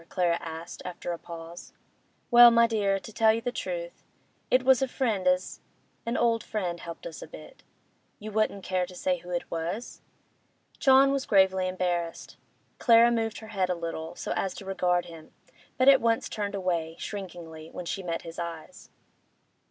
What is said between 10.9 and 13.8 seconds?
was gravely embarrassed. Clara moved her head a